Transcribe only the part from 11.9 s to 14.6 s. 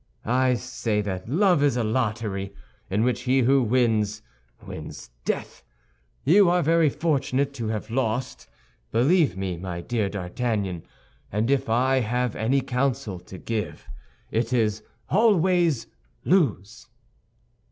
have any counsel to give, it